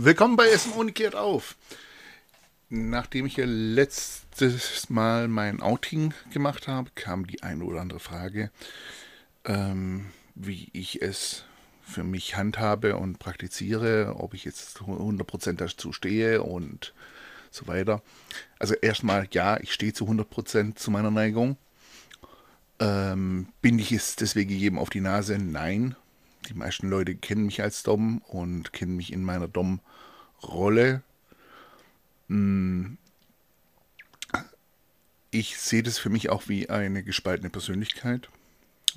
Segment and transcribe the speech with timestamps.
[0.00, 1.56] Willkommen bei Essen ohne kehrt auf.
[2.68, 8.52] Nachdem ich ja letztes Mal mein Outing gemacht habe, kam die eine oder andere Frage,
[9.44, 10.06] ähm,
[10.36, 11.46] wie ich es
[11.82, 16.94] für mich handhabe und praktiziere, ob ich jetzt 100% dazu stehe und
[17.50, 18.00] so weiter.
[18.60, 21.56] Also erstmal, ja, ich stehe zu 100% zu meiner Neigung.
[22.78, 25.38] Ähm, bin ich es deswegen jedem auf die Nase?
[25.38, 25.96] Nein,
[26.48, 31.02] die meisten Leute kennen mich als Dom und kennen mich in meiner Dom-Rolle.
[32.28, 32.98] Hm.
[35.30, 38.30] Ich sehe das für mich auch wie eine gespaltene Persönlichkeit.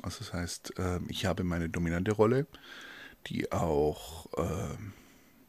[0.01, 2.47] Also das heißt, ähm, ich habe meine dominante Rolle,
[3.27, 4.93] die auch ähm,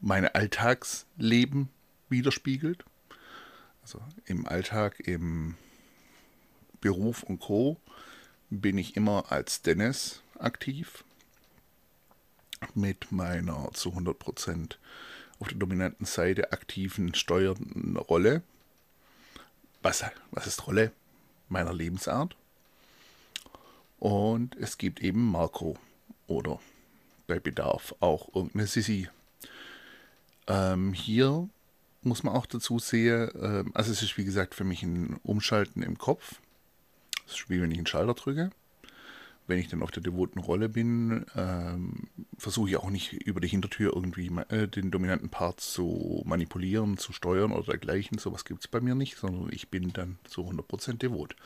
[0.00, 1.68] mein Alltagsleben
[2.08, 2.84] widerspiegelt.
[3.82, 5.56] Also im Alltag, im
[6.80, 7.76] Beruf und Co.
[8.50, 11.04] bin ich immer als Dennis aktiv
[12.74, 14.76] mit meiner zu 100%
[15.38, 18.42] auf der dominanten Seite aktiven steuernden Rolle.
[19.82, 20.92] Was, was ist Rolle?
[21.48, 22.36] Meiner Lebensart.
[23.98, 25.76] Und es gibt eben Marco
[26.26, 26.60] oder
[27.26, 29.08] bei Bedarf auch irgendeine Sissi.
[30.46, 31.48] Ähm, hier
[32.02, 35.82] muss man auch dazu sehen, ähm, also es ist wie gesagt für mich ein Umschalten
[35.82, 36.40] im Kopf.
[37.26, 38.50] Das ist wie wenn ich einen Schalter drücke
[39.46, 43.48] wenn ich dann auf der devoten Rolle bin, ähm, versuche ich auch nicht über die
[43.48, 48.18] Hintertür irgendwie äh, den dominanten Part zu manipulieren, zu steuern oder dergleichen.
[48.18, 51.36] Sowas gibt es bei mir nicht, sondern ich bin dann zu 100% devot.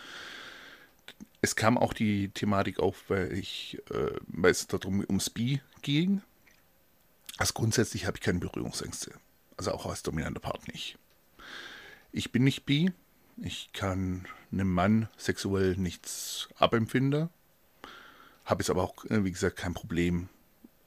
[1.40, 6.22] Es kam auch die Thematik auf, weil, ich, äh, weil es darum ums Bi ging.
[7.38, 9.12] Also grundsätzlich habe ich keine Berührungsängste.
[9.56, 10.98] Also auch als dominanter Part nicht.
[12.12, 12.92] Ich bin nicht bi.
[13.38, 17.28] Ich kann einem Mann sexuell nichts abempfinden.
[18.46, 20.28] Habe jetzt aber auch, äh, wie gesagt, kein Problem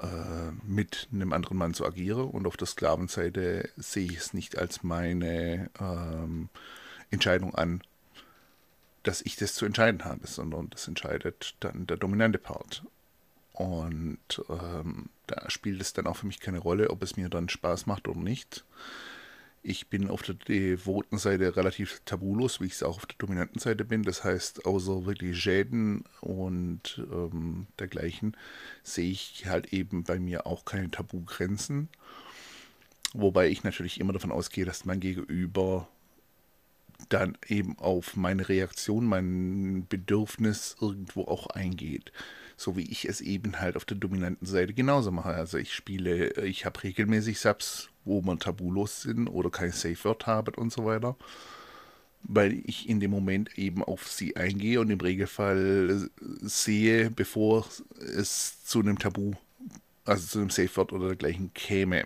[0.01, 2.29] äh, mit einem anderen Mann zu agieren.
[2.29, 6.49] Und auf der Sklavenseite sehe ich es nicht als meine ähm,
[7.11, 7.81] Entscheidung an,
[9.03, 12.83] dass ich das zu entscheiden habe, sondern das entscheidet dann der dominante Part.
[13.51, 17.49] Und ähm, da spielt es dann auch für mich keine Rolle, ob es mir dann
[17.49, 18.63] Spaß macht oder nicht.
[19.61, 23.59] Ich bin auf der devoten Seite relativ tabulos, wie ich es auch auf der dominanten
[23.59, 24.03] Seite bin.
[24.03, 28.37] Das heißt, außer wirklich Schäden und ähm, dergleichen
[28.83, 31.89] sehe ich halt eben bei mir auch keine Tabugrenzen.
[33.13, 35.87] Wobei ich natürlich immer davon ausgehe, dass mein Gegenüber
[37.07, 42.11] dann eben auf meine Reaktion, mein Bedürfnis irgendwo auch eingeht.
[42.57, 45.29] So wie ich es eben halt auf der dominanten Seite genauso mache.
[45.29, 50.27] Also ich spiele, ich habe regelmäßig Subs, wo man tabulos sind oder kein Safe Word
[50.27, 51.15] haben und so weiter.
[52.23, 56.09] Weil ich in dem Moment eben auf sie eingehe und im Regelfall
[56.41, 57.65] sehe, bevor
[57.99, 59.33] es zu einem Tabu,
[60.03, 62.03] also zu einem Safe Word oder dergleichen käme.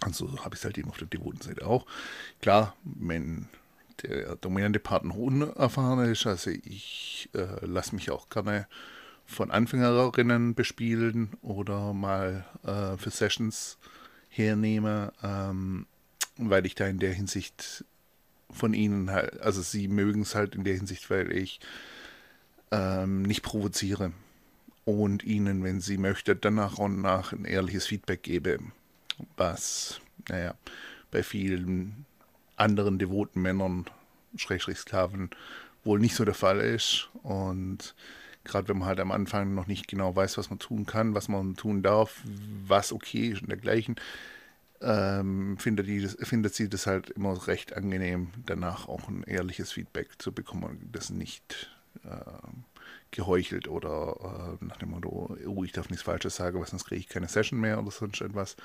[0.00, 1.86] Also habe ich es halt eben auf der devoten Seite auch.
[2.42, 3.48] Klar, wenn
[4.02, 8.66] der dominante Partner unerfahren ist, also ich äh, lasse mich auch gerne
[9.26, 13.78] von Anfängerinnen bespielen oder mal äh, für Sessions
[14.28, 15.86] hernehme, ähm,
[16.36, 17.84] weil ich da in der Hinsicht
[18.50, 21.60] von ihnen halt, also sie mögen es halt in der Hinsicht, weil ich
[22.70, 24.12] ähm, nicht provoziere.
[24.84, 28.58] Und ihnen, wenn sie möchte, dann nach und nach ein ehrliches Feedback gebe,
[29.36, 30.54] was, naja,
[31.10, 32.06] bei vielen
[32.56, 33.86] anderen devoten Männern,
[34.36, 35.30] Schrägstrich Sklaven,
[35.82, 37.08] wohl nicht so der Fall ist.
[37.22, 37.94] Und
[38.46, 41.28] gerade wenn man halt am Anfang noch nicht genau weiß, was man tun kann, was
[41.28, 42.22] man tun darf,
[42.66, 43.96] was okay ist und dergleichen,
[44.80, 50.10] ähm, findet, die, findet sie das halt immer recht angenehm, danach auch ein ehrliches Feedback
[50.18, 51.70] zu bekommen das nicht
[52.04, 52.08] äh,
[53.10, 57.00] geheuchelt oder äh, nach dem Motto, oh, ich darf nichts Falsches sagen, weil sonst kriege
[57.00, 58.56] ich keine Session mehr oder sonst etwas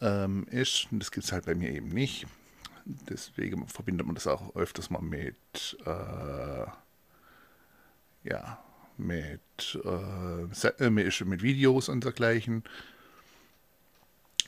[0.00, 0.88] ähm, ist.
[0.90, 2.26] Und das gibt es halt bei mir eben nicht.
[2.84, 6.66] Deswegen verbindet man das auch öfters mal mit äh,
[8.22, 8.62] ja,
[8.98, 12.64] mit, äh, äh mit Videos und dergleichen.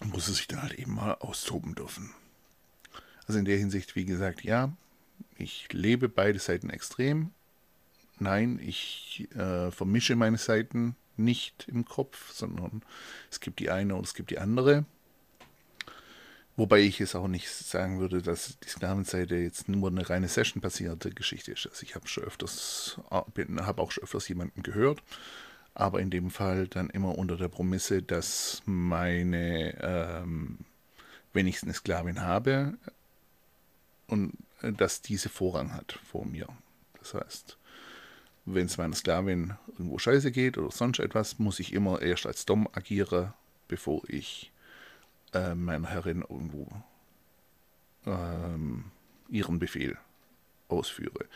[0.04, 2.10] Muss es sich dann halt eben mal austoben dürfen.
[3.27, 4.72] Also in der Hinsicht, wie gesagt, ja,
[5.36, 7.30] ich lebe beide Seiten extrem.
[8.18, 12.83] Nein, ich äh, vermische meine Seiten nicht im Kopf, sondern
[13.30, 14.84] es gibt die eine und es gibt die andere.
[16.59, 21.10] Wobei ich es auch nicht sagen würde, dass die Sklavenseite jetzt nur eine reine Session-basierte
[21.10, 21.69] Geschichte ist.
[21.69, 25.01] Also ich habe schon öfters, habe auch schon öfters jemanden gehört,
[25.75, 30.59] aber in dem Fall dann immer unter der Promisse, dass meine, ähm,
[31.33, 32.77] wenn ich eine Sklavin habe,
[34.09, 34.33] und
[34.63, 36.49] äh, dass diese Vorrang hat vor mir.
[36.99, 37.57] Das heißt,
[38.47, 42.47] wenn es meiner Sklavin irgendwo scheiße geht oder sonst etwas, muss ich immer erst als
[42.47, 43.33] Dom agieren,
[43.69, 44.51] bevor ich
[45.34, 46.69] äh, meiner Herrin irgendwo
[48.07, 48.84] ähm,
[49.28, 49.97] ihren Befehl
[50.69, 51.27] ausführe.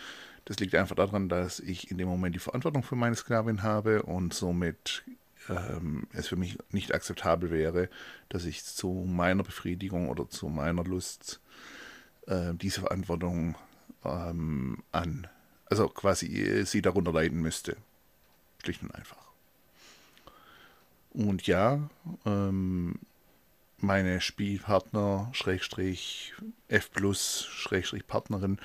[0.45, 4.03] Das liegt einfach daran, dass ich in dem Moment die Verantwortung für meine Sklavin habe
[4.03, 5.05] und somit
[5.49, 7.89] ähm, es für mich nicht akzeptabel wäre,
[8.29, 11.41] dass ich zu meiner Befriedigung oder zu meiner Lust
[12.27, 13.57] äh, diese Verantwortung
[14.05, 15.29] ähm, an,
[15.67, 17.77] also quasi äh, sie darunter leiden müsste.
[18.63, 19.17] Schlicht und einfach.
[21.11, 21.89] Und ja,
[22.25, 22.99] ähm,
[23.83, 26.35] meine Spielpartner, Schrägstrich,
[26.69, 28.59] F Schrägstrich Partnerin,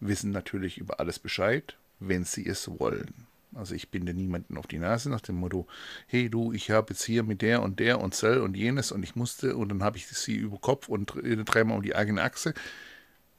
[0.00, 3.26] wissen natürlich über alles Bescheid, wenn sie es wollen.
[3.54, 5.66] Also ich binde niemanden auf die Nase nach dem Motto,
[6.06, 9.02] hey du, ich habe jetzt hier mit der und der und Zell und jenes und
[9.02, 12.54] ich musste und dann habe ich sie über Kopf und dreimal um die eigene Achse.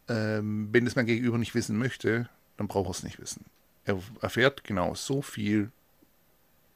[0.07, 3.45] Ähm, wenn es mein Gegenüber nicht wissen möchte, dann braucht er es nicht wissen.
[3.86, 5.71] Er erfährt genau so viel,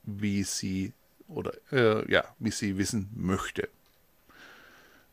[0.03, 0.93] wie sie
[1.27, 3.69] oder äh, ja, wie sie wissen möchte.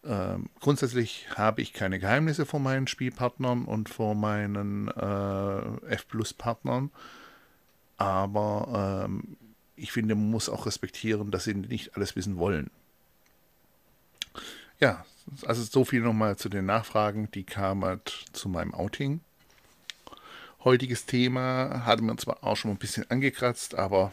[0.07, 6.91] Ähm, grundsätzlich habe ich keine Geheimnisse vor meinen Spielpartnern und vor meinen äh, F-Plus-Partnern,
[7.97, 9.37] aber ähm,
[9.77, 12.71] ich finde, man muss auch respektieren, dass sie nicht alles wissen wollen.
[14.79, 15.07] Ja,
[15.47, 19.21] also so viel nochmal zu den Nachfragen, die kamen halt zu meinem Outing.
[20.65, 24.13] Heutiges Thema hatten wir zwar auch schon ein bisschen angekratzt, aber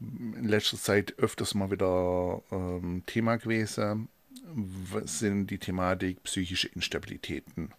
[0.00, 4.08] in letzter Zeit öfters mal wieder ähm, Thema gewesen
[5.04, 7.72] sind die Thematik psychische Instabilitäten.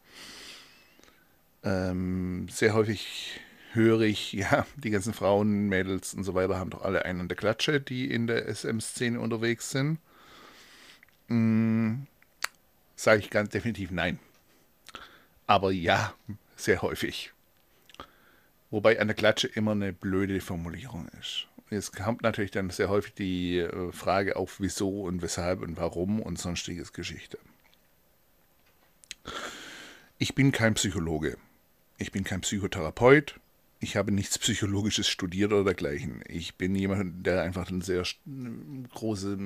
[1.64, 3.40] Ähm, sehr häufig
[3.74, 7.28] höre ich, ja, die ganzen Frauen, Mädels und so weiter haben doch alle einen an
[7.28, 10.00] der Klatsche, die in der SM-Szene unterwegs sind.
[11.28, 12.08] Hm,
[12.96, 14.18] Sage ich ganz definitiv nein.
[15.46, 16.14] Aber ja,
[16.56, 17.34] sehr häufig.
[18.72, 21.48] Wobei an der Klatsche immer eine blöde Formulierung ist.
[21.74, 26.22] Jetzt kommt natürlich dann sehr häufig die äh, Frage auf, wieso und weshalb und warum
[26.22, 27.38] und sonstiges Geschichte.
[30.20, 31.38] Ich bin kein Psychologe.
[31.98, 33.40] Ich bin kein Psychotherapeut.
[33.80, 36.24] Ich habe nichts Psychologisches studiert oder dergleichen.
[36.28, 38.04] Ich bin jemand, der einfach ein sehr
[38.94, 39.38] großes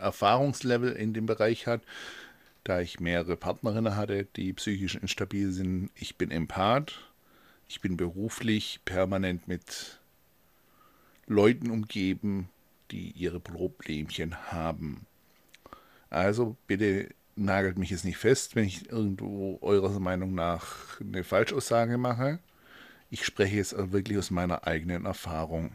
[0.00, 1.82] Erfahrungslevel in dem Bereich hat,
[2.64, 5.90] da ich mehrere Partnerinnen hatte, die psychisch instabil sind.
[5.94, 6.94] Ich bin Empath.
[7.68, 10.00] Ich bin beruflich permanent mit
[11.26, 12.48] Leuten umgeben,
[12.90, 15.06] die ihre Problemchen haben.
[16.10, 21.98] Also bitte nagelt mich jetzt nicht fest, wenn ich irgendwo eurer Meinung nach eine Falschaussage
[21.98, 22.38] mache.
[23.10, 25.72] Ich spreche jetzt wirklich aus meiner eigenen Erfahrung.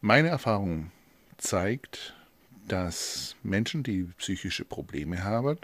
[0.00, 0.90] Meine Erfahrung
[1.38, 2.14] zeigt,
[2.68, 5.58] dass Menschen, die psychische Probleme haben,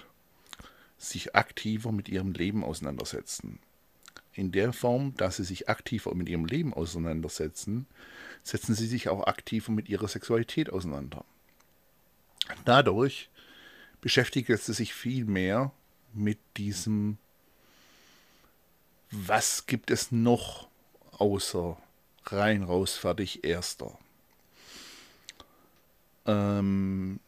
[0.97, 3.61] sich aktiver mit ihrem Leben auseinandersetzen
[4.38, 7.87] in der Form, dass sie sich aktiver mit ihrem Leben auseinandersetzen,
[8.44, 11.25] setzen sie sich auch aktiver mit ihrer Sexualität auseinander.
[12.64, 13.31] Dadurch
[14.00, 15.73] beschäftigt sie sich viel mehr
[16.12, 17.19] mit diesem,
[19.11, 20.69] was gibt es noch
[21.11, 21.76] außer
[22.26, 23.99] rein, raus, fertig, erster.
[26.26, 27.19] Ähm,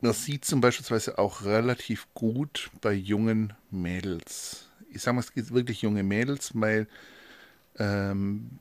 [0.00, 5.52] man sieht zum Beispiel auch relativ gut bei jungen Mädels ich sage mal, es gibt
[5.52, 6.86] wirklich junge Mädels, weil
[7.78, 8.58] ähm,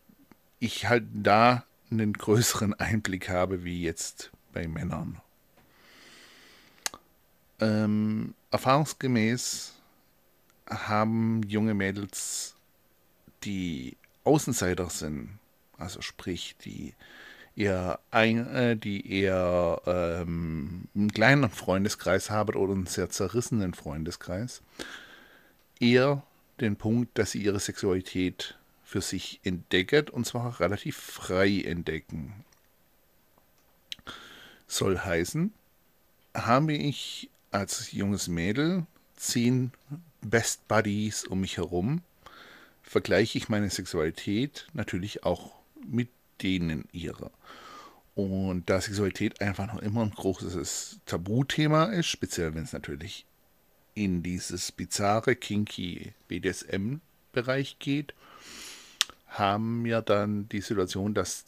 [0.60, 5.22] ich halt da einen größeren Einblick habe wie jetzt bei Männern.
[7.59, 9.73] Ähm, erfahrungsgemäß
[10.69, 12.56] haben junge Mädels,
[13.44, 15.40] die Außenseiter sind,
[15.78, 16.94] also sprich, die
[17.56, 24.61] eher, ein, äh, die eher ähm, einen kleinen Freundeskreis haben oder einen sehr zerrissenen Freundeskreis,
[25.85, 26.23] eher
[26.59, 32.45] den Punkt, dass sie ihre Sexualität für sich entdecken und zwar relativ frei entdecken.
[34.68, 35.54] Soll heißen,
[36.33, 39.71] habe ich als junges Mädel zehn
[40.21, 42.01] Best Buddies um mich herum,
[42.83, 45.54] vergleiche ich meine Sexualität natürlich auch
[45.85, 46.09] mit
[46.42, 47.31] denen ihrer.
[48.15, 53.25] Und da Sexualität einfach noch immer ein großes Tabuthema ist, speziell wenn es natürlich
[53.95, 58.14] in dieses bizarre, kinky BDSM-Bereich geht,
[59.28, 61.45] haben wir dann die Situation, dass,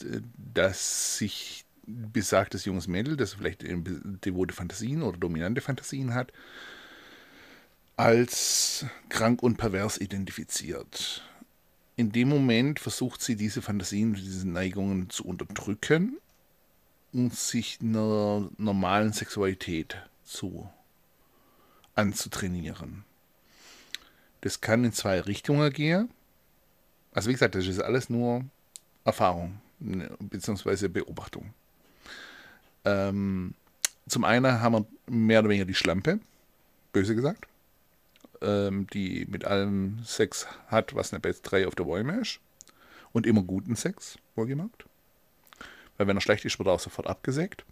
[0.54, 6.34] dass sich besagtes junges Mädel, das vielleicht devote Fantasien oder dominante Fantasien hat,
[7.96, 11.24] als krank und pervers identifiziert.
[11.96, 16.18] In dem Moment versucht sie diese Fantasien, diese Neigungen zu unterdrücken
[17.12, 20.70] und sich einer normalen Sexualität zu
[21.98, 23.04] anzutrainieren.
[24.42, 26.10] Das kann in zwei Richtungen gehen.
[27.14, 28.46] Also wie gesagt, das ist alles nur
[29.04, 30.88] Erfahrung ne, bzw.
[30.88, 31.54] Beobachtung.
[32.86, 33.56] Ähm,
[34.08, 36.20] zum einen haben wir mehr oder weniger die Schlampe,
[36.94, 37.48] böse gesagt,
[38.42, 42.40] ähm, die mit allem Sex hat, was eine Base 3 auf der Bäume ist.
[43.12, 44.86] Und immer guten Sex, wohlgemerkt.
[45.98, 47.66] Weil wenn er schlecht ist, wird er auch sofort abgesägt.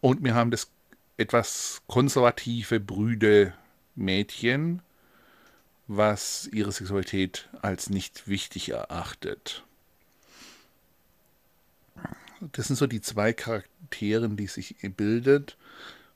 [0.00, 0.68] Und wir haben das
[1.16, 3.54] etwas konservative, brüde
[3.94, 4.82] Mädchen,
[5.86, 9.64] was ihre Sexualität als nicht wichtig erachtet.
[12.52, 15.56] Das sind so die zwei Charaktere, die sich bildet,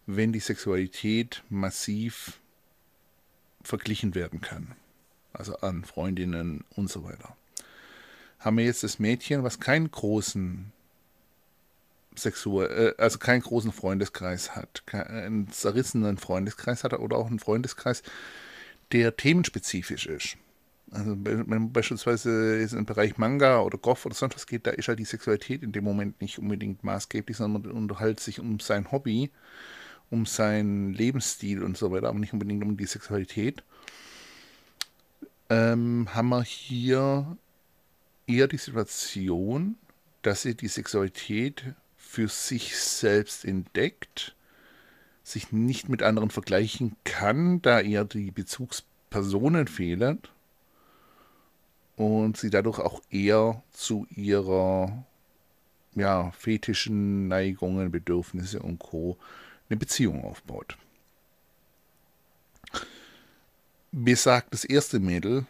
[0.06, 2.40] wenn die Sexualität massiv
[3.62, 4.74] verglichen werden kann.
[5.32, 7.36] Also an Freundinnen und so weiter.
[8.38, 10.72] Haben wir jetzt das Mädchen, was keinen großen
[12.16, 18.02] sexuell, äh, also keinen großen Freundeskreis hat, einen zerrissenen Freundeskreis hat oder auch einen Freundeskreis,
[18.92, 20.36] der themenspezifisch ist.
[20.92, 24.88] Also wenn beispielsweise jetzt im Bereich Manga oder Goth oder sonst was geht, da ist
[24.88, 28.90] halt die Sexualität in dem Moment nicht unbedingt maßgeblich, sondern man unterhält sich um sein
[28.90, 29.30] Hobby,
[30.10, 33.62] um seinen Lebensstil und so weiter, aber nicht unbedingt um die Sexualität.
[35.48, 37.36] Ähm, haben wir hier
[38.26, 39.76] eher die Situation,
[40.22, 41.74] dass sie die Sexualität
[42.10, 44.34] für sich selbst entdeckt,
[45.22, 50.18] sich nicht mit anderen vergleichen kann, da ihr die Bezugspersonen fehlen
[51.94, 55.04] und sie dadurch auch eher zu ihrer
[55.94, 59.16] ja, fetischen Neigungen, Bedürfnisse und Co.
[59.68, 60.76] eine Beziehung aufbaut.
[63.92, 65.46] Besagt das erste Mädel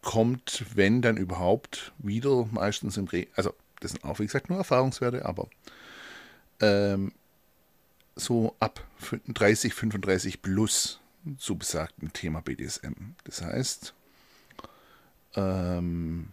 [0.00, 4.58] kommt, wenn dann überhaupt, wieder meistens im Re also das sind auch, wie gesagt, nur
[4.58, 5.48] Erfahrungswerte, aber
[6.60, 7.12] ähm,
[8.16, 8.86] so ab
[9.28, 11.00] 30, 35 plus
[11.38, 13.14] zu besagten Thema BDSM.
[13.24, 13.94] Das heißt,
[15.36, 16.28] ähm,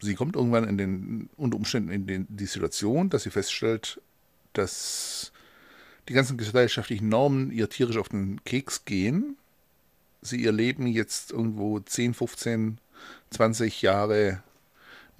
[0.00, 4.00] sie kommt irgendwann in den, unter Umständen in den, die Situation, dass sie feststellt,
[4.52, 5.32] dass
[6.08, 9.36] die ganzen gesellschaftlichen Normen ihr tierisch auf den Keks gehen.
[10.20, 12.78] Sie ihr Leben jetzt irgendwo 10, 15,
[13.30, 14.42] 20 Jahre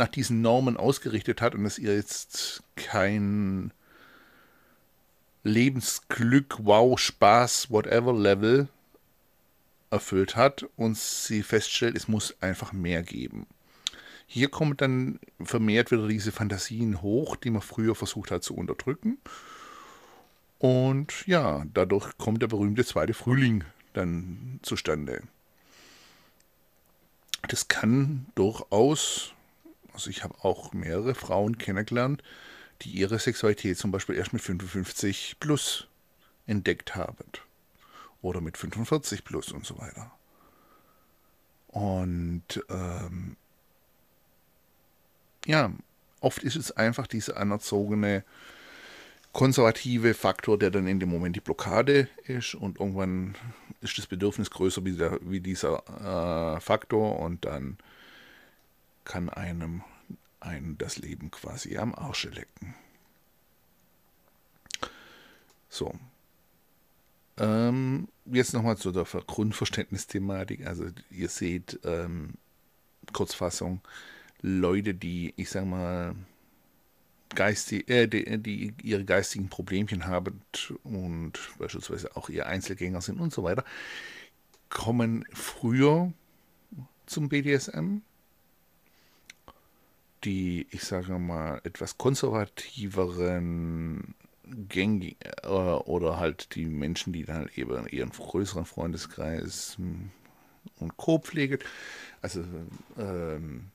[0.02, 3.73] nach diesen Normen ausgerichtet hat und es ihr jetzt kein
[5.44, 8.66] Lebensglück, Wow, Spaß, whatever Level
[9.92, 13.47] erfüllt hat und sie feststellt, es muss einfach mehr geben.
[14.26, 19.18] Hier kommen dann vermehrt wieder diese Fantasien hoch, die man früher versucht hat zu unterdrücken.
[20.59, 25.23] Und ja, dadurch kommt der berühmte zweite Frühling dann zustande.
[27.47, 29.32] Das kann durchaus
[29.93, 32.23] also ich habe auch mehrere Frauen kennengelernt,
[32.83, 35.87] die ihre Sexualität zum Beispiel erst mit 55 plus
[36.47, 37.25] entdeckt haben.
[38.21, 40.13] Oder mit 45 plus und so weiter.
[41.69, 43.37] Und ähm,
[45.47, 45.73] ja,
[46.21, 48.25] oft ist es einfach dieser anerzogene
[49.33, 53.35] konservative Faktor, der dann in dem Moment die Blockade ist und irgendwann
[53.81, 57.79] ist das Bedürfnis größer wie, der, wie dieser äh, Faktor und dann
[59.04, 59.82] kann einem,
[60.40, 62.75] einem das Leben quasi am Arsche lecken.
[65.68, 65.94] So.
[67.38, 70.66] Ähm, jetzt nochmal zu der Grundverständnisthematik.
[70.66, 72.35] Also ihr seht, ähm,
[73.12, 73.80] Kurzfassung,
[74.42, 76.14] Leute, die, ich sag mal,
[77.35, 80.42] geistig, äh, die, die, ihre geistigen Problemchen haben
[80.85, 83.64] und beispielsweise auch ihr Einzelgänger sind und so weiter,
[84.68, 86.12] kommen früher
[87.06, 88.02] zum BDSM,
[90.25, 94.14] die, ich sage mal, etwas konservativeren
[94.69, 100.11] Gänge äh, oder halt die Menschen, die dann eben ihren größeren Freundeskreis hm,
[100.79, 101.19] und Co.
[101.19, 101.59] pflegen.
[102.21, 102.45] Also
[102.99, 103.71] ähm,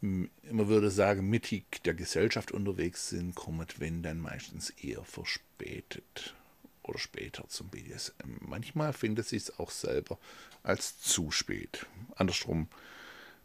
[0.00, 6.34] man würde sagen, mittig der Gesellschaft unterwegs sind, kommt, wenn dann meistens eher verspätet
[6.82, 8.38] oder später zum BDSM.
[8.40, 10.18] Manchmal findet sich es auch selber
[10.62, 11.86] als zu spät.
[12.16, 12.68] Andersrum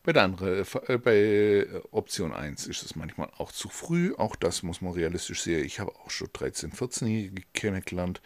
[0.06, 4.14] bei der anderen, äh, bei Option 1 ist es manchmal auch zu früh.
[4.16, 5.66] Auch das muss man realistisch sehen.
[5.66, 8.22] Ich habe auch schon 13-, 14-Jährige kennengelernt,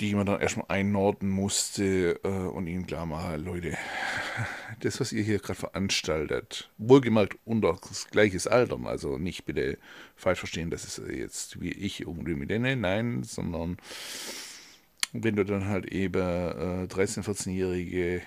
[0.00, 3.78] die man dann erstmal einnorden musste äh, und ihnen klar machen, Leute,
[4.80, 7.78] das, was ihr hier gerade veranstaltet, wohlgemerkt unter
[8.10, 9.78] gleiches Alter, also nicht bitte
[10.16, 13.78] falsch verstehen, das ist jetzt wie ich irgendwie mit denen, nein, sondern
[15.12, 18.20] wenn du dann halt eben äh, 13-, 14-Jährige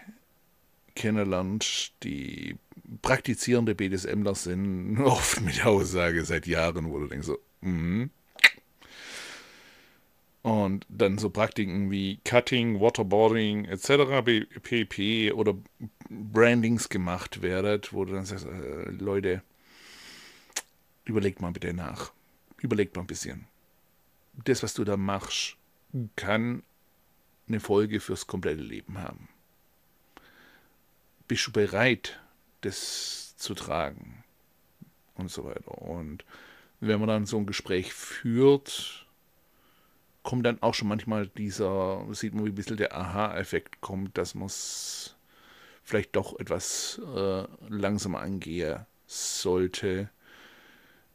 [0.98, 2.58] kennenlernt, die
[3.02, 8.10] praktizierende BDSMler sind, oft mit der Aussage seit Jahren, wo du denkst so, mhm.
[10.42, 14.24] Und dann so Praktiken wie Cutting, Waterboarding etc.
[14.64, 15.34] pp.
[15.34, 15.56] oder
[16.10, 19.44] Brandings gemacht werden, wo du dann sagst, äh, Leute,
[21.04, 22.14] überlegt mal bitte nach.
[22.62, 23.46] Überlegt mal ein bisschen.
[24.46, 25.58] Das, was du da machst,
[26.16, 26.64] kann
[27.50, 29.28] eine Folge fürs komplette Leben haben.
[31.28, 32.20] Bist du bereit,
[32.62, 34.24] das zu tragen?
[35.16, 35.82] Und so weiter.
[35.82, 36.24] Und
[36.80, 39.08] wenn man dann so ein Gespräch führt,
[40.24, 44.36] kommt dann auch schon manchmal dieser, sieht man, wie ein bisschen der Aha-Effekt kommt, dass
[44.36, 45.16] man es
[45.84, 50.10] vielleicht doch etwas äh, langsamer angehen sollte,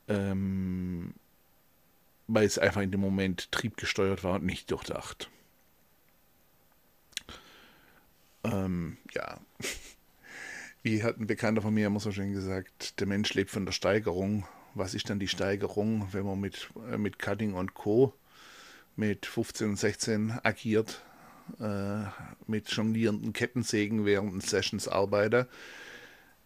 [0.08, 1.12] ähm,
[2.26, 5.28] weil es einfach in dem Moment triebgesteuert war und nicht durchdacht.
[8.44, 9.38] Ähm, ja.
[10.82, 13.72] Wie hat ein Bekannter von mir immer so schön gesagt, der Mensch lebt von der
[13.72, 14.46] Steigerung.
[14.74, 18.12] Was ist dann die Steigerung, wenn man mit, äh, mit Cutting und Co.
[18.96, 21.02] mit 15 und 16 agiert,
[21.60, 22.04] äh,
[22.48, 25.48] mit jonglierenden Kettensägen während Sessions arbeitet?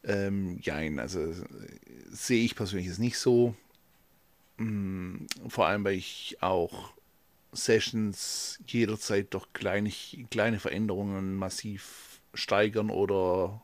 [0.05, 1.33] Ähm, jein, also
[2.11, 3.55] sehe ich persönlich jetzt nicht so.
[4.59, 6.93] Hm, vor allem, weil ich auch
[7.52, 9.90] Sessions jederzeit durch kleine,
[10.31, 13.62] kleine Veränderungen massiv steigern oder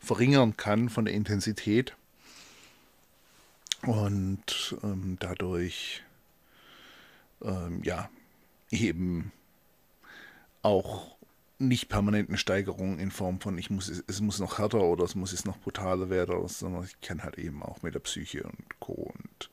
[0.00, 1.94] verringern kann von der Intensität.
[3.82, 6.02] Und ähm, dadurch
[7.42, 8.10] ähm, ja
[8.70, 9.32] eben
[10.62, 11.16] auch
[11.58, 15.32] nicht permanenten Steigerungen in Form von ich muss es muss noch härter oder es muss
[15.32, 18.92] es noch brutaler werden, sondern ich kann halt eben auch mit der Psyche und Co.
[18.92, 19.50] und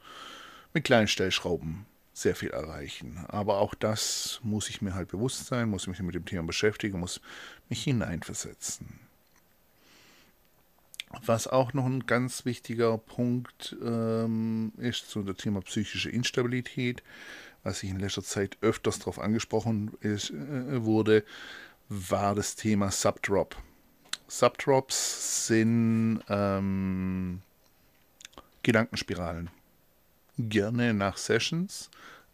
[0.74, 3.26] mit kleinen Stellschrauben sehr viel erreichen.
[3.28, 7.00] Aber auch das muss ich mir halt bewusst sein, muss mich mit dem Thema beschäftigen,
[7.00, 7.22] muss
[7.70, 9.07] mich hineinversetzen.
[11.26, 17.02] Was auch noch ein ganz wichtiger Punkt ähm, ist, so das Thema psychische Instabilität,
[17.64, 21.24] was ich in letzter Zeit öfters darauf angesprochen ist, äh, wurde,
[21.90, 23.56] war das Thema Subdrop.
[24.28, 27.42] Subdrops sind ähm,
[28.64, 29.50] Gedankenspiralen
[30.38, 31.90] gerne nach Sessions,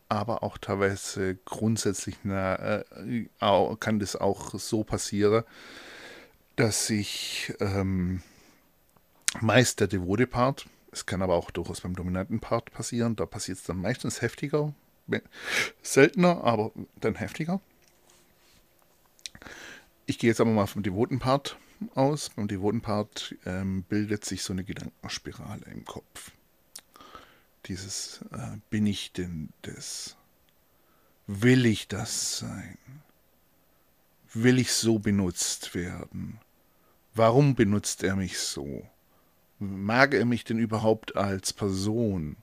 [0.10, 3.26] aber auch teilweise grundsätzlich na, äh,
[3.80, 5.44] kann das auch so passieren,
[6.56, 8.22] dass sich ähm,
[9.42, 13.58] meist der devote Part, es kann aber auch durchaus beim dominanten Part passieren, da passiert
[13.58, 14.74] es dann meistens heftiger,
[15.82, 17.60] seltener, aber dann heftiger.
[20.06, 21.58] Ich gehe jetzt aber mal vom devoten Part
[21.96, 22.30] aus.
[22.30, 26.32] Beim devoten Part ähm, bildet sich so eine Gedankenspirale im Kopf
[27.66, 30.18] dieses äh, bin ich denn das?
[31.28, 32.78] Will ich das sein?
[34.34, 36.40] Will ich so benutzt werden?
[37.14, 38.88] Warum benutzt er mich so?
[39.64, 42.38] Mag er mich denn überhaupt als Person?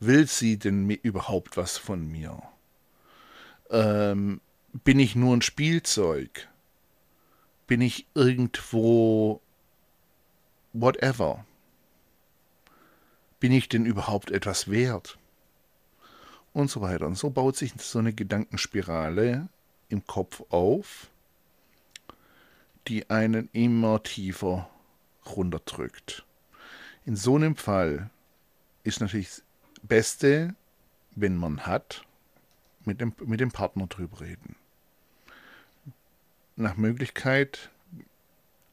[0.00, 2.42] Will sie denn überhaupt was von mir?
[3.70, 4.40] Ähm,
[4.84, 6.48] bin ich nur ein Spielzeug?
[7.66, 9.40] Bin ich irgendwo
[10.72, 11.44] whatever?
[13.40, 15.18] bin ich denn überhaupt etwas wert?
[16.52, 17.06] Und so weiter.
[17.06, 19.48] Und so baut sich so eine Gedankenspirale
[19.88, 21.08] im Kopf auf,
[22.88, 24.68] die einen immer tiefer
[25.36, 26.24] runterdrückt.
[27.04, 28.10] In so einem Fall
[28.84, 29.42] ist natürlich das
[29.82, 30.54] Beste,
[31.12, 32.04] wenn man hat,
[32.84, 34.56] mit dem, mit dem Partner drüber reden.
[36.56, 37.70] Nach Möglichkeit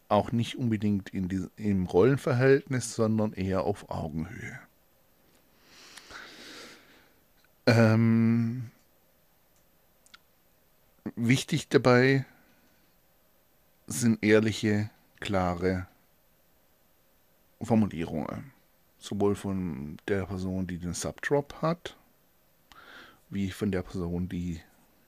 [0.08, 4.60] auch nicht unbedingt in die, im Rollenverhältnis, sondern eher auf Augenhöhe.
[7.66, 8.70] Ähm,
[11.16, 12.26] wichtig dabei
[13.88, 14.90] sind ehrliche,
[15.20, 15.88] klare
[17.62, 18.52] Formulierungen.
[19.00, 21.96] Sowohl von der Person, die den Subdrop hat,
[23.30, 24.62] wie von der Person, die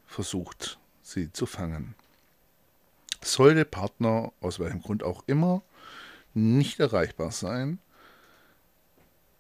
[0.05, 1.95] versucht, sie zu fangen.
[3.21, 5.63] Sollte Partner, aus welchem Grund auch immer,
[6.33, 7.79] nicht erreichbar sein,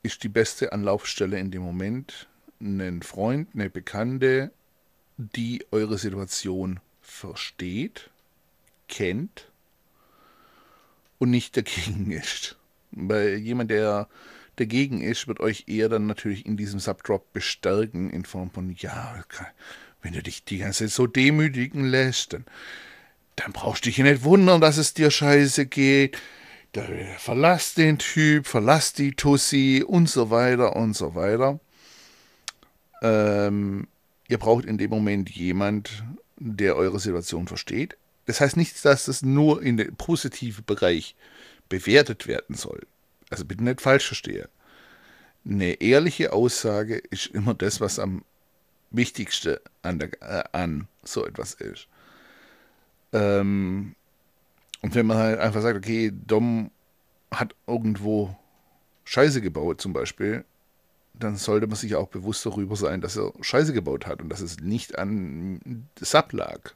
[0.03, 2.27] ist die beste Anlaufstelle in dem Moment
[2.59, 4.51] ein Freund, eine Bekannte,
[5.17, 8.09] die eure Situation versteht,
[8.87, 9.51] kennt
[11.19, 12.57] und nicht dagegen ist.
[12.97, 14.07] Weil jemand, der
[14.55, 19.23] dagegen ist, wird euch eher dann natürlich in diesem Subdrop bestärken, in Form von, ja,
[20.01, 22.45] wenn du dich die ganze Zeit so demütigen lässt, dann
[23.37, 26.17] dann brauchst du dich nicht wundern, dass es dir scheiße geht.
[27.17, 31.59] Verlass den Typ, verlass die Tussi und so weiter und so weiter.
[33.01, 33.87] Ähm,
[34.27, 36.03] ihr braucht in dem Moment jemand,
[36.35, 37.95] der eure Situation versteht.
[38.25, 41.15] Das heißt nicht, dass das nur in den positiven Bereich
[41.69, 42.85] bewertet werden soll.
[43.29, 44.49] Also bitte nicht falsch verstehe.
[45.45, 48.23] Eine ehrliche Aussage ist immer das, was am
[48.91, 51.87] wichtigsten an, der, äh, an so etwas ist.
[53.13, 53.95] Ähm,
[54.81, 56.71] und wenn man halt einfach sagt, okay, Dom
[57.31, 58.35] hat irgendwo
[59.05, 60.45] Scheiße gebaut zum Beispiel,
[61.13, 64.41] dann sollte man sich auch bewusst darüber sein, dass er Scheiße gebaut hat und dass
[64.41, 66.73] es nicht an Sub lag.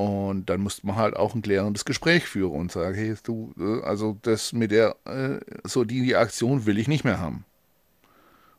[0.00, 3.84] Und dann musste man halt auch ein klärendes Gespräch führen und sagen, hey, du, äh,
[3.84, 7.44] also das mit der, äh, so die, die Aktion will ich nicht mehr haben.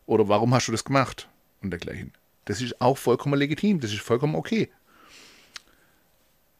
[0.05, 1.29] Oder warum hast du das gemacht?
[1.63, 2.13] Und dergleichen.
[2.45, 4.69] Das ist auch vollkommen legitim, das ist vollkommen okay.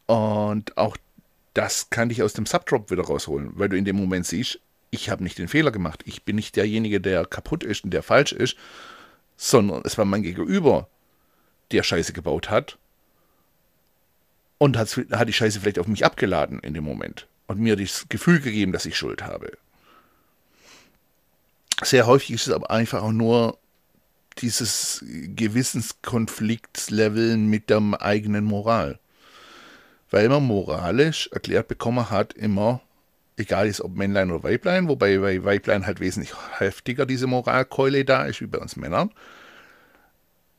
[0.06, 0.96] Und auch
[1.54, 4.58] das kann dich aus dem Subdrop wieder rausholen, weil du in dem Moment siehst,
[4.90, 6.02] ich habe nicht den Fehler gemacht.
[6.06, 8.56] Ich bin nicht derjenige, der kaputt ist und der falsch ist,
[9.36, 10.88] sondern es war mein Gegenüber,
[11.70, 12.78] der Scheiße gebaut hat
[14.62, 18.06] und hat, hat die Scheiße vielleicht auf mich abgeladen in dem Moment und mir das
[18.08, 19.58] Gefühl gegeben, dass ich Schuld habe.
[21.82, 23.58] Sehr häufig ist es aber einfach auch nur
[24.38, 29.00] dieses Gewissenskonfliktlevel mit der eigenen Moral.
[30.12, 32.82] Weil man moralisch erklärt bekommen hat, immer,
[33.36, 38.26] egal ist ob Männlein oder Weiblein, wobei bei Weiblein halt wesentlich heftiger diese Moralkeule da
[38.26, 39.10] ist wie bei uns Männern,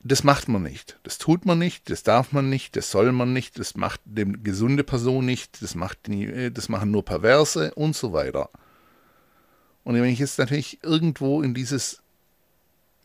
[0.06, 0.98] das macht man nicht.
[1.02, 4.26] Das tut man nicht, das darf man nicht, das soll man nicht, das macht eine
[4.26, 8.50] gesunde Person nicht, das, macht nie, äh, das machen nur Perverse und so weiter.
[9.82, 12.02] Und wenn ich jetzt natürlich irgendwo in dieses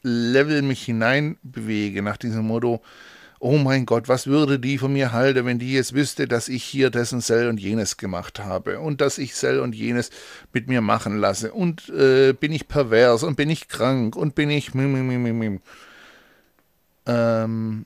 [0.01, 2.81] Level mich hineinbewege, nach diesem Motto,
[3.39, 6.65] oh mein Gott, was würde die von mir halten, wenn die jetzt wüsste, dass ich
[6.65, 10.09] hier dessen Sell und jenes gemacht habe und dass ich Sell und jenes
[10.51, 14.49] mit mir machen lasse und äh, bin ich pervers und bin ich krank und bin
[14.49, 15.61] ich mim, mim, mim, mim
[17.09, 17.85] ähm,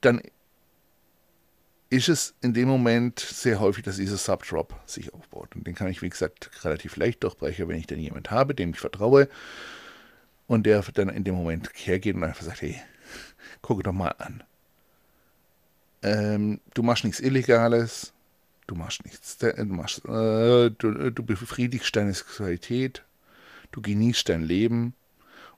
[0.00, 0.22] dann
[1.90, 5.54] ist es in dem Moment sehr häufig, dass dieser Subdrop sich aufbaut.
[5.54, 8.70] Und den kann ich, wie gesagt, relativ leicht durchbrechen, wenn ich dann jemanden habe, dem
[8.70, 9.28] ich vertraue
[10.46, 12.80] und der dann in dem Moment hergeht und einfach sagt, hey,
[13.62, 14.44] guck doch mal an.
[16.02, 18.12] Ähm, du machst nichts Illegales,
[18.66, 23.02] du machst nichts, du, machst, äh, du, du befriedigst deine Sexualität,
[23.72, 24.94] du genießt dein Leben,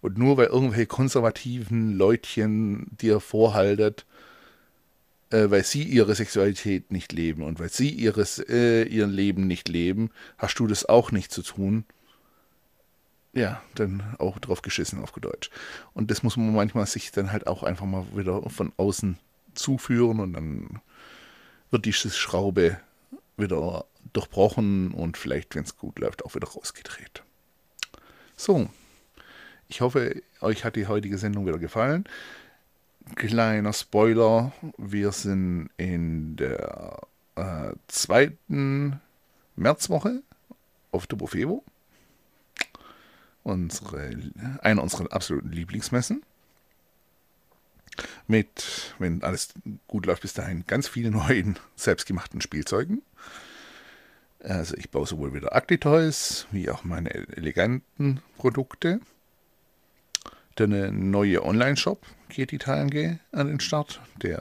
[0.06, 4.06] und nur weil irgendwelche konservativen Leutchen dir vorhaltet,
[5.30, 9.68] äh, weil sie ihre Sexualität nicht leben und weil sie ihres, äh, ihren Leben nicht
[9.68, 11.84] leben, hast du das auch nicht zu tun.
[13.32, 15.50] Ja, dann auch drauf geschissen auf Deutsch.
[15.92, 19.18] Und das muss man manchmal sich dann halt auch einfach mal wieder von außen
[19.54, 20.80] zuführen und dann
[21.72, 22.78] wird diese Schraube
[23.36, 27.24] wieder durchbrochen und vielleicht, wenn es gut läuft, auch wieder rausgedreht.
[28.36, 28.70] So,
[29.68, 32.04] ich hoffe, euch hat die heutige Sendung wieder gefallen.
[33.14, 37.00] Kleiner Spoiler, wir sind in der
[37.36, 39.00] äh, zweiten
[39.54, 40.22] Märzwoche
[40.90, 41.64] auf der Bofevo.
[43.42, 44.10] Unsere,
[44.62, 46.22] eine unserer absoluten Lieblingsmessen.
[48.26, 49.54] Mit, wenn alles
[49.86, 53.02] gut läuft bis dahin, ganz vielen neuen selbstgemachten Spielzeugen.
[54.40, 59.00] Also ich baue sowohl wieder Acti-Toys wie auch meine eleganten Produkte.
[60.58, 64.40] Der neue Online-Shop geht Italien an den Start, der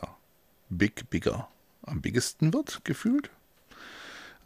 [0.70, 1.50] Big Bigger
[1.84, 3.30] am biggesten wird, gefühlt.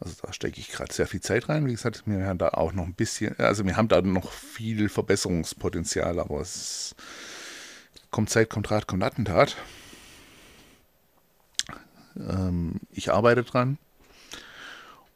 [0.00, 1.66] Also da stecke ich gerade sehr viel Zeit rein.
[1.66, 4.88] Wie gesagt, wir haben da auch noch ein bisschen, also wir haben da noch viel
[4.88, 6.96] Verbesserungspotenzial, aber es
[8.10, 9.56] kommt Zeit, kommt Rat, kommt Attentat.
[12.16, 13.78] Ähm, ich arbeite dran.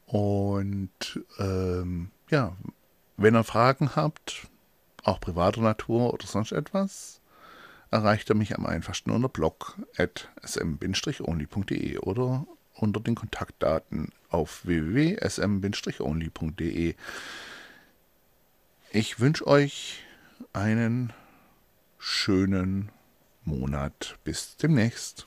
[0.07, 2.57] Und ähm, ja,
[3.17, 4.47] wenn ihr Fragen habt,
[5.05, 7.21] auch privater Natur oder sonst etwas,
[7.91, 16.95] erreicht er mich am einfachsten unter blog at sm-only.de oder unter den Kontaktdaten auf www.sm-only.de.
[18.91, 20.03] Ich wünsche euch
[20.53, 21.13] einen
[21.99, 22.91] schönen
[23.45, 24.19] Monat.
[24.25, 25.23] Bis demnächst.